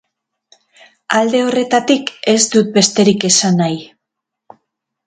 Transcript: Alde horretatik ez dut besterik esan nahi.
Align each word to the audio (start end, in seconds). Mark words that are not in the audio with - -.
Alde 1.19 1.43
horretatik 1.49 2.11
ez 2.35 2.37
dut 2.57 2.75
besterik 2.81 3.31
esan 3.33 3.63
nahi. 3.65 3.81